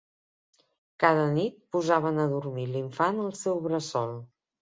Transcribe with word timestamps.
Cada 1.03 1.25
nit 1.33 1.59
posaven 1.75 2.17
a 2.23 2.27
dormir 2.33 2.65
l'infant 2.71 3.23
al 3.27 3.31
seu 3.43 3.63
bressol. 3.67 4.17